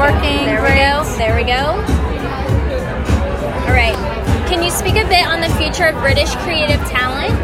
working. 0.00 0.46
There 0.48 0.62
we 0.62 0.80
go. 0.80 1.04
There 1.20 1.36
we 1.36 1.44
go. 1.44 1.76
All 3.68 3.76
right. 3.76 3.94
Can 4.48 4.62
you 4.62 4.70
speak 4.70 4.96
a 4.96 5.06
bit 5.06 5.26
on 5.26 5.42
the 5.42 5.50
future 5.60 5.84
of 5.84 5.94
British 6.00 6.34
creative 6.36 6.80
talent? 6.88 7.36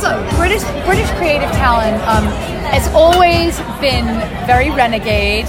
So 0.00 0.16
British 0.38 0.64
British 0.86 1.10
creative 1.18 1.50
talent 1.52 2.00
um, 2.08 2.24
has 2.72 2.88
always 2.94 3.58
been 3.82 4.06
very 4.46 4.70
renegade, 4.70 5.44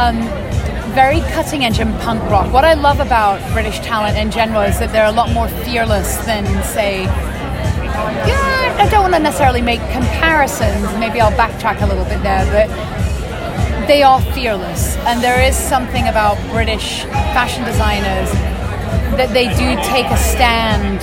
um, 0.00 0.18
very 0.98 1.20
cutting 1.30 1.64
edge 1.64 1.78
and 1.78 1.94
punk 2.00 2.20
rock. 2.28 2.52
What 2.52 2.64
I 2.64 2.74
love 2.74 2.98
about 2.98 3.38
British 3.52 3.78
talent 3.78 4.18
in 4.18 4.32
general 4.32 4.62
is 4.62 4.80
that 4.80 4.90
they're 4.90 5.06
a 5.06 5.12
lot 5.12 5.30
more 5.30 5.46
fearless 5.64 6.16
than 6.26 6.44
say. 6.64 7.04
Yeah, 7.04 8.76
I 8.80 8.88
don't 8.90 9.02
want 9.02 9.14
to 9.14 9.20
necessarily 9.20 9.62
make 9.62 9.80
comparisons. 9.92 10.92
Maybe 10.98 11.20
I'll 11.20 11.38
backtrack 11.38 11.82
a 11.82 11.86
little 11.86 12.04
bit 12.04 12.20
there, 12.24 12.44
but 12.50 12.95
they 13.86 14.02
are 14.02 14.20
fearless, 14.32 14.96
and 15.06 15.22
there 15.22 15.40
is 15.40 15.56
something 15.56 16.08
about 16.08 16.36
British 16.50 17.04
fashion 17.34 17.64
designers 17.64 18.30
that 19.14 19.30
they 19.32 19.46
do 19.54 19.78
take 19.86 20.06
a 20.10 20.16
stand 20.16 21.00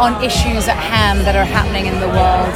on 0.00 0.22
issues 0.24 0.66
at 0.66 0.76
hand 0.76 1.20
that 1.20 1.36
are 1.36 1.44
happening 1.44 1.86
in 1.86 2.00
the 2.00 2.08
world. 2.08 2.54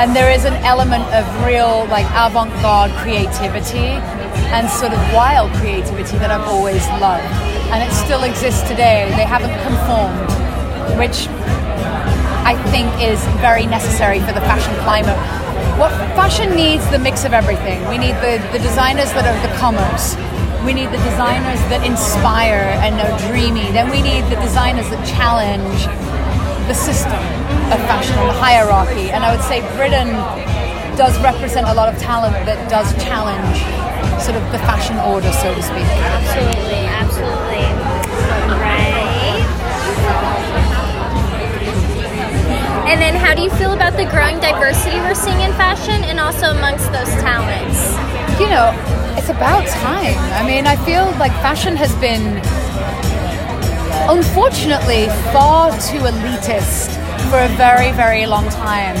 And 0.00 0.16
there 0.16 0.30
is 0.32 0.44
an 0.44 0.54
element 0.64 1.04
of 1.12 1.24
real, 1.44 1.86
like, 1.92 2.06
avant 2.16 2.50
garde 2.62 2.90
creativity 3.04 4.00
and 4.50 4.68
sort 4.68 4.92
of 4.92 4.98
wild 5.12 5.52
creativity 5.60 6.16
that 6.18 6.30
I've 6.30 6.48
always 6.48 6.82
loved. 6.98 7.24
And 7.70 7.84
it 7.84 7.92
still 7.92 8.24
exists 8.24 8.66
today. 8.66 9.06
They 9.14 9.28
haven't 9.28 9.54
conformed, 9.62 10.30
which 10.98 11.28
I 12.48 12.56
think 12.72 12.88
is 12.98 13.20
very 13.38 13.66
necessary 13.66 14.18
for 14.20 14.32
the 14.32 14.40
fashion 14.40 14.74
climate. 14.82 15.20
What 15.80 15.92
fashion 16.12 16.54
needs 16.54 16.84
the 16.90 16.98
mix 16.98 17.24
of 17.24 17.32
everything. 17.32 17.80
We 17.88 17.96
need 17.96 18.12
the, 18.20 18.36
the 18.52 18.58
designers 18.60 19.16
that 19.16 19.24
are 19.24 19.40
the 19.40 19.48
comers. 19.56 20.12
We 20.60 20.76
need 20.76 20.92
the 20.92 21.00
designers 21.08 21.56
that 21.72 21.80
inspire 21.88 22.68
and 22.84 23.00
are 23.00 23.16
dreamy. 23.32 23.72
Then 23.72 23.88
we 23.88 24.04
need 24.04 24.28
the 24.28 24.36
designers 24.44 24.84
that 24.92 25.00
challenge 25.08 25.88
the 26.68 26.76
system 26.76 27.16
of 27.72 27.80
fashion 27.88 28.12
and 28.20 28.28
the 28.28 28.36
hierarchy. 28.36 29.08
And 29.08 29.24
I 29.24 29.32
would 29.32 29.40
say 29.48 29.64
Britain 29.80 30.12
does 31.00 31.16
represent 31.24 31.66
a 31.66 31.72
lot 31.72 31.88
of 31.88 31.96
talent 31.96 32.36
that 32.44 32.60
does 32.68 32.92
challenge 33.00 33.64
sort 34.20 34.36
of 34.36 34.44
the 34.52 34.60
fashion 34.68 35.00
order, 35.00 35.32
so 35.32 35.48
to 35.48 35.62
speak. 35.64 35.88
Absolutely, 35.96 36.84
absolutely. 36.92 37.49
And 42.90 43.00
then, 43.00 43.14
how 43.14 43.36
do 43.36 43.42
you 43.42 43.50
feel 43.50 43.72
about 43.72 43.96
the 43.96 44.04
growing 44.04 44.40
diversity 44.40 44.96
we're 44.96 45.14
seeing 45.14 45.40
in 45.42 45.52
fashion 45.52 46.02
and 46.10 46.18
also 46.18 46.50
amongst 46.50 46.90
those 46.90 47.06
talents? 47.22 47.78
You 48.40 48.48
know, 48.50 48.74
it's 49.16 49.28
about 49.28 49.64
time. 49.68 50.18
I 50.34 50.44
mean, 50.44 50.66
I 50.66 50.74
feel 50.74 51.04
like 51.16 51.30
fashion 51.38 51.76
has 51.76 51.94
been, 52.02 52.38
unfortunately, 54.10 55.06
far 55.30 55.70
too 55.78 56.02
elitist 56.02 56.90
for 57.30 57.38
a 57.38 57.48
very, 57.54 57.92
very 57.92 58.26
long 58.26 58.48
time. 58.48 58.96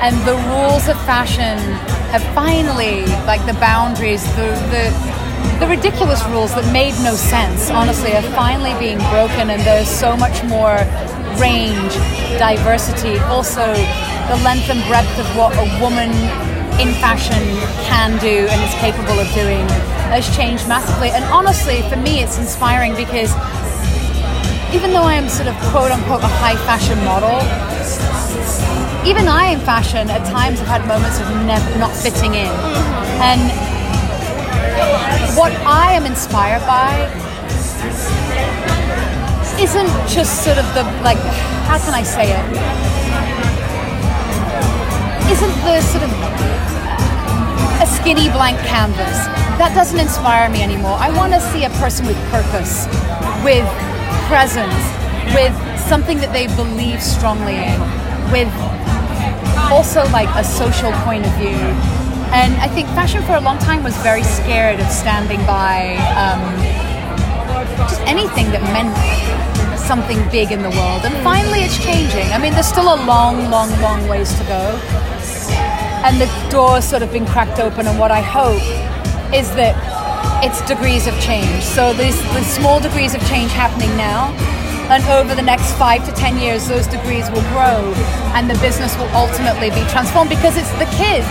And 0.00 0.16
the 0.26 0.36
rules 0.48 0.88
of 0.88 0.96
fashion 1.04 1.58
have 2.16 2.24
finally, 2.34 3.04
like 3.28 3.44
the 3.44 3.60
boundaries, 3.60 4.24
the, 4.36 4.48
the 4.72 5.23
the 5.60 5.66
ridiculous 5.68 6.24
rules 6.26 6.54
that 6.54 6.70
made 6.72 6.94
no 7.02 7.14
sense, 7.14 7.70
honestly, 7.70 8.12
are 8.14 8.22
finally 8.34 8.74
being 8.78 8.98
broken, 9.10 9.50
and 9.50 9.62
there's 9.62 9.88
so 9.88 10.16
much 10.16 10.42
more 10.44 10.76
range, 11.40 11.94
diversity, 12.38 13.18
also 13.30 13.64
the 14.30 14.38
length 14.42 14.70
and 14.70 14.80
breadth 14.88 15.18
of 15.18 15.26
what 15.36 15.52
a 15.56 15.66
woman 15.80 16.10
in 16.80 16.90
fashion 16.98 17.42
can 17.86 18.18
do 18.18 18.48
and 18.50 18.58
is 18.62 18.74
capable 18.80 19.18
of 19.20 19.28
doing 19.34 19.62
has 20.10 20.26
changed 20.36 20.66
massively. 20.68 21.10
And 21.10 21.24
honestly, 21.26 21.82
for 21.90 21.96
me, 21.96 22.22
it's 22.22 22.38
inspiring 22.38 22.94
because 22.94 23.30
even 24.74 24.92
though 24.92 25.06
I 25.06 25.14
am 25.14 25.28
sort 25.28 25.48
of 25.48 25.54
quote 25.70 25.90
unquote 25.90 26.22
a 26.22 26.32
high 26.42 26.56
fashion 26.66 26.98
model, 27.04 27.38
even 29.06 29.28
I 29.28 29.52
in 29.52 29.60
fashion 29.60 30.10
at 30.10 30.24
times 30.26 30.58
have 30.58 30.68
had 30.68 30.86
moments 30.86 31.20
of 31.20 31.28
never 31.46 31.78
not 31.78 31.94
fitting 31.94 32.34
in. 32.34 32.48
Mm-hmm. 32.48 33.22
And 33.22 33.40
what 35.36 35.52
I 35.66 35.92
am 35.92 36.06
inspired 36.06 36.64
by 36.66 36.94
isn't 39.60 39.90
just 40.08 40.44
sort 40.44 40.58
of 40.58 40.66
the 40.74 40.82
like 41.02 41.18
how 41.68 41.78
can 41.78 41.94
I 41.94 42.02
say 42.02 42.30
it? 42.30 42.44
Isn't 45.30 45.54
the 45.64 45.80
sort 45.80 46.04
of 46.04 46.74
a 47.80 47.86
skinny 47.86 48.30
blank 48.30 48.58
canvas. 48.60 49.26
That 49.60 49.72
doesn't 49.74 49.98
inspire 49.98 50.48
me 50.48 50.62
anymore. 50.62 50.96
I 50.98 51.10
want 51.16 51.32
to 51.34 51.40
see 51.52 51.64
a 51.64 51.70
person 51.82 52.06
with 52.06 52.16
purpose, 52.30 52.86
with 53.44 53.66
presence, 54.24 54.80
with 55.36 55.52
something 55.84 56.18
that 56.24 56.32
they 56.32 56.46
believe 56.56 57.02
strongly 57.02 57.60
in, 57.60 57.76
with 58.32 58.48
also 59.68 60.06
like 60.16 60.30
a 60.36 60.44
social 60.44 60.92
point 61.04 61.26
of 61.26 61.32
view. 61.36 62.03
And 62.34 62.52
I 62.56 62.66
think 62.66 62.88
fashion 62.88 63.22
for 63.22 63.34
a 63.34 63.40
long 63.40 63.58
time 63.58 63.84
was 63.84 63.96
very 63.98 64.24
scared 64.24 64.80
of 64.80 64.90
standing 64.90 65.38
by 65.46 65.94
um, 66.18 66.42
just 67.86 68.00
anything 68.10 68.50
that 68.50 68.60
meant 68.74 68.90
something 69.78 70.18
big 70.34 70.50
in 70.50 70.60
the 70.60 70.70
world. 70.70 71.06
And 71.06 71.14
finally, 71.22 71.60
it's 71.60 71.78
changing. 71.78 72.26
I 72.34 72.38
mean, 72.38 72.52
there's 72.52 72.66
still 72.66 72.92
a 72.92 72.98
long, 73.06 73.50
long, 73.50 73.70
long 73.80 74.08
ways 74.08 74.34
to 74.34 74.44
go. 74.50 74.74
And 76.02 76.20
the 76.20 76.26
door's 76.50 76.84
sort 76.84 77.02
of 77.04 77.12
been 77.12 77.24
cracked 77.24 77.60
open. 77.60 77.86
And 77.86 78.00
what 78.00 78.10
I 78.10 78.20
hope 78.20 78.66
is 79.32 79.46
that 79.54 79.78
it's 80.42 80.58
degrees 80.66 81.06
of 81.06 81.14
change. 81.20 81.62
So 81.62 81.94
there's, 81.94 82.18
there's 82.34 82.50
small 82.50 82.80
degrees 82.80 83.14
of 83.14 83.22
change 83.28 83.52
happening 83.52 83.94
now. 83.96 84.34
And 84.90 85.04
over 85.06 85.36
the 85.36 85.46
next 85.46 85.70
five 85.78 86.04
to 86.04 86.12
ten 86.18 86.36
years, 86.38 86.66
those 86.66 86.88
degrees 86.88 87.30
will 87.30 87.46
grow 87.54 87.94
and 88.34 88.50
the 88.50 88.58
business 88.58 88.98
will 88.98 89.08
ultimately 89.14 89.70
be 89.70 89.86
transformed 89.86 90.30
because 90.30 90.58
it's 90.58 90.72
the 90.82 90.90
kids 90.98 91.30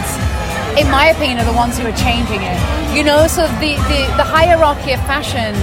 in 0.78 0.90
my 0.90 1.14
opinion, 1.14 1.38
are 1.40 1.46
the 1.46 1.54
ones 1.54 1.78
who 1.78 1.86
are 1.86 1.98
changing 1.98 2.42
it. 2.42 2.58
You 2.96 3.04
know, 3.04 3.28
so 3.28 3.46
the, 3.62 3.78
the, 3.90 4.02
the 4.18 4.26
hierarchy 4.26 4.94
of 4.94 5.02
fashion 5.06 5.54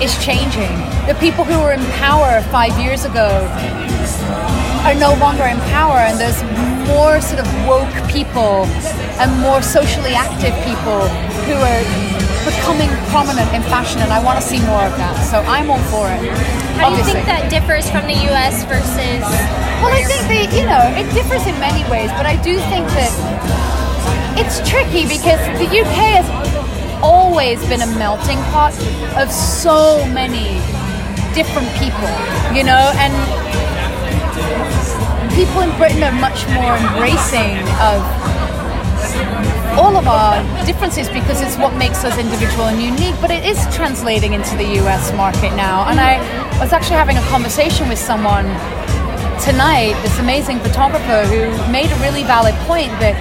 is 0.00 0.16
changing. 0.24 0.72
The 1.06 1.16
people 1.20 1.44
who 1.44 1.60
were 1.60 1.72
in 1.72 1.84
power 2.00 2.40
five 2.48 2.72
years 2.80 3.04
ago 3.04 3.28
are 4.88 4.94
no 4.94 5.14
longer 5.20 5.44
in 5.44 5.58
power, 5.68 6.00
and 6.00 6.18
there's 6.18 6.40
more 6.88 7.20
sort 7.20 7.40
of 7.40 7.48
woke 7.68 7.92
people 8.10 8.64
and 9.20 9.28
more 9.40 9.62
socially 9.62 10.14
active 10.16 10.54
people 10.64 11.06
who 11.46 11.54
are 11.54 11.82
becoming 12.48 12.90
prominent 13.12 13.46
in 13.54 13.62
fashion, 13.68 14.00
and 14.00 14.10
I 14.12 14.22
want 14.24 14.40
to 14.40 14.44
see 14.44 14.58
more 14.66 14.82
of 14.82 14.96
that. 14.96 15.14
So 15.28 15.38
I'm 15.46 15.70
all 15.70 15.82
for 15.92 16.08
it. 16.08 16.24
How 16.80 16.90
do 16.90 16.96
you 16.96 17.04
think 17.04 17.26
that 17.26 17.46
differs 17.50 17.86
from 17.90 18.08
the 18.08 18.18
US 18.32 18.64
versus. 18.64 19.22
Well, 19.78 19.92
I 19.92 20.02
think 20.08 20.24
that, 20.26 20.50
you 20.56 20.66
know, 20.66 20.82
it 20.98 21.06
differs 21.14 21.46
in 21.46 21.54
many 21.60 21.86
ways, 21.90 22.10
but 22.18 22.26
I 22.26 22.40
do 22.42 22.58
think 22.70 22.86
that 22.98 23.12
it's 24.38 24.58
tricky 24.68 25.04
because 25.06 25.40
the 25.58 25.68
UK 25.68 25.96
has 26.20 26.28
always 27.02 27.60
been 27.68 27.82
a 27.82 27.86
melting 27.98 28.38
pot 28.54 28.72
of 29.16 29.30
so 29.30 30.04
many 30.12 30.60
different 31.34 31.68
people, 31.80 32.12
you 32.54 32.64
know, 32.64 32.92
and 32.96 33.12
people 35.34 35.62
in 35.62 35.70
Britain 35.78 36.02
are 36.02 36.12
much 36.12 36.46
more 36.48 36.76
embracing 36.76 37.56
of 37.80 38.00
all 39.78 39.96
of 39.96 40.06
our 40.06 40.44
differences 40.66 41.08
because 41.08 41.40
it's 41.40 41.56
what 41.56 41.74
makes 41.76 42.04
us 42.04 42.18
individual 42.18 42.66
and 42.66 42.80
unique, 42.80 43.16
but 43.20 43.30
it 43.30 43.44
is 43.44 43.58
translating 43.74 44.34
into 44.34 44.56
the 44.56 44.78
US 44.84 45.12
market 45.14 45.54
now. 45.56 45.88
And 45.88 45.98
I 45.98 46.20
was 46.60 46.72
actually 46.72 46.96
having 46.96 47.16
a 47.16 47.26
conversation 47.28 47.88
with 47.88 47.98
someone 47.98 48.44
tonight, 49.40 49.98
this 50.02 50.18
amazing 50.18 50.60
photographer 50.60 51.24
who 51.26 51.50
made 51.72 51.90
a 51.90 51.96
really 51.96 52.22
valid 52.22 52.54
point 52.68 52.92
that, 53.00 53.16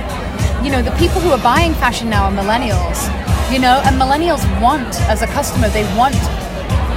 you 0.63 0.69
know, 0.69 0.81
the 0.81 0.91
people 0.91 1.19
who 1.19 1.31
are 1.31 1.41
buying 1.41 1.73
fashion 1.73 2.09
now 2.09 2.25
are 2.25 2.31
millennials, 2.31 3.09
you 3.51 3.57
know, 3.57 3.81
and 3.85 3.99
millennials 3.99 4.43
want, 4.61 4.93
as 5.09 5.23
a 5.23 5.27
customer, 5.27 5.69
they 5.69 5.83
want 5.97 6.13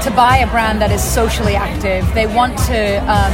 to 0.02 0.12
buy 0.14 0.37
a 0.38 0.46
brand 0.46 0.82
that 0.82 0.93
is 0.93 1.02
socially 1.02 1.56
active. 1.56 2.05
They 2.12 2.26
want 2.26 2.58
to, 2.69 2.99
um, 3.08 3.32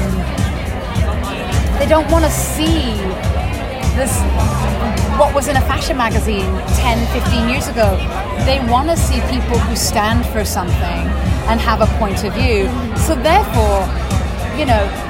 they 1.79 1.87
don't 1.87 2.09
want 2.13 2.25
to 2.25 2.31
see 2.31 2.95
this 3.99 4.15
what 5.19 5.35
was 5.35 5.49
in 5.49 5.57
a 5.57 5.61
fashion 5.63 5.97
magazine 5.97 6.47
10 6.79 7.07
15 7.13 7.49
years 7.49 7.67
ago 7.69 7.97
they 8.47 8.65
want 8.71 8.89
to 8.89 8.97
see 8.97 9.21
people 9.29 9.59
who 9.59 9.77
stand 9.77 10.25
for 10.27 10.45
something 10.45 11.03
and 11.51 11.61
have 11.61 11.83
a 11.83 11.87
point 11.99 12.25
of 12.25 12.33
view 12.33 12.65
so 12.97 13.15
therefore 13.17 13.81
you 14.57 14.65
know 14.65 15.10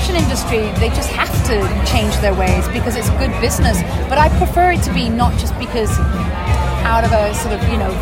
fashion 0.00 0.16
industry 0.16 0.72
they 0.80 0.88
just 0.96 1.10
have 1.10 1.28
to 1.44 1.60
change 1.84 2.16
their 2.24 2.32
ways 2.32 2.66
because 2.68 2.96
it's 2.96 3.10
good 3.20 3.32
business. 3.38 3.82
But 4.08 4.16
i 4.16 4.28
prefer 4.38 4.72
it 4.72 4.82
to 4.84 4.94
be 4.94 5.10
not 5.10 5.38
just 5.38 5.52
because 5.58 5.90
out 6.88 7.04
of 7.04 7.12
a 7.12 7.34
sort 7.34 7.52
of 7.52 7.60
you 7.68 7.76
know 7.76 7.92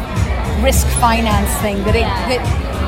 risk 0.62 0.86
finance 1.00 1.50
thing 1.60 1.76
that 1.82 1.96
it 1.96 2.06
that, 2.30 2.42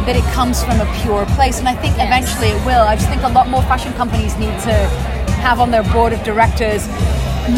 that 0.07 0.15
it 0.15 0.23
comes 0.33 0.63
from 0.63 0.81
a 0.81 0.87
pure 1.03 1.27
place. 1.35 1.59
And 1.59 1.67
i 1.67 1.75
think 1.75 1.95
eventually 1.95 2.51
it 2.55 2.65
will. 2.65 2.85
I 2.87 2.95
just 2.95 3.09
think 3.09 3.23
a 3.25 3.29
lot 3.29 3.49
more 3.49 3.63
fashion 3.63 3.93
companies 3.95 4.37
need 4.39 4.55
to 4.71 4.75
have 5.43 5.59
on 5.59 5.73
their 5.73 5.83
board 5.93 6.13
of 6.13 6.23
directors 6.23 6.87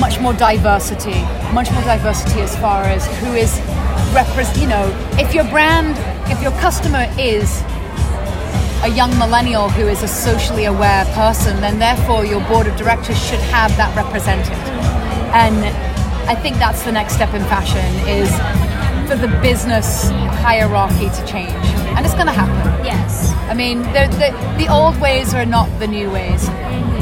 much 0.00 0.18
more 0.20 0.32
diversity, 0.32 1.20
much 1.52 1.70
more 1.72 1.82
diversity 1.82 2.40
as 2.40 2.56
far 2.56 2.84
as 2.84 3.04
who 3.20 3.34
is 3.34 3.60
represent. 4.14 4.56
You 4.56 4.68
know, 4.68 4.86
if 5.20 5.34
your 5.34 5.44
brand, 5.44 5.98
if 6.32 6.40
your 6.40 6.52
customer 6.52 7.04
is 7.18 7.60
a 8.82 8.88
young 8.88 9.16
millennial 9.18 9.68
who 9.68 9.86
is 9.86 10.02
a 10.02 10.08
socially 10.08 10.64
aware 10.64 11.04
person, 11.14 11.60
then 11.60 11.78
therefore 11.78 12.24
your 12.24 12.40
board 12.48 12.66
of 12.66 12.76
directors 12.76 13.16
should 13.24 13.38
have 13.38 13.70
that 13.76 13.94
represented. 13.96 14.52
And 15.32 15.64
I 16.28 16.34
think 16.34 16.56
that's 16.56 16.82
the 16.82 16.92
next 16.92 17.14
step 17.14 17.32
in 17.34 17.42
fashion 17.42 17.84
is 18.08 18.30
for 19.08 19.16
the 19.16 19.28
business 19.40 20.10
hierarchy 20.42 21.08
to 21.10 21.26
change, 21.26 21.52
and 21.94 22.04
it's 22.04 22.14
going 22.14 22.26
to 22.26 22.32
happen. 22.32 22.84
Yes. 22.84 23.32
I 23.48 23.54
mean, 23.54 23.82
the, 23.82 24.08
the, 24.18 24.64
the 24.64 24.72
old 24.72 25.00
ways 25.00 25.32
are 25.34 25.46
not 25.46 25.68
the 25.78 25.86
new 25.86 26.10
ways, 26.10 26.44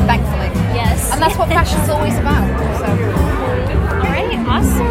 thankfully. 0.05 0.51
Yes. 0.77 1.11
And 1.13 1.23
that's 1.23 1.37
what 1.39 1.49
fashion's 1.59 1.89
always 1.89 2.17
about. 2.19 2.47
So. 2.79 2.87
Right. 4.09 4.37
Awesome. 4.47 4.87